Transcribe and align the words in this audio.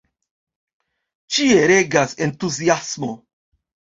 Ĉie 1.35 1.59
regas 1.71 2.17
entuziasmo. 2.27 3.13